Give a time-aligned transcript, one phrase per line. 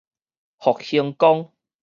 [0.57, 1.51] 復興崗